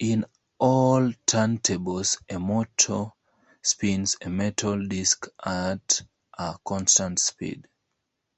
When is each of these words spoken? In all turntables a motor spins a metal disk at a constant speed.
In 0.00 0.26
all 0.58 1.10
turntables 1.26 2.18
a 2.28 2.38
motor 2.38 3.06
spins 3.62 4.18
a 4.20 4.28
metal 4.28 4.86
disk 4.86 5.28
at 5.44 6.02
a 6.38 6.58
constant 6.62 7.18
speed. 7.18 7.66